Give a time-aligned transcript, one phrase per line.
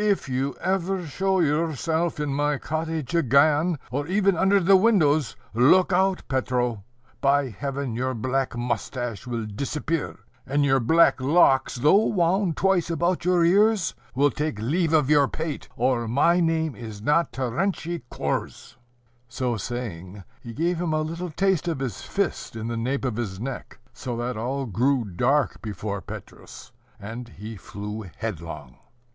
[0.00, 5.92] "If you ever show yourself in my cottage again, or even under the windows, look
[5.92, 6.84] out, Petro!
[7.20, 13.26] by Heaven, your black moustache will disappear; and your black locks, though wound twice about
[13.26, 18.76] your ears, will take leave of your pate, or my name is not Terentiy Korzh."
[19.28, 23.16] So saying, he gave him a little taste of his fist in the nape of
[23.16, 28.78] his neck, so that all grew dark before Petrus, and he flew headlong.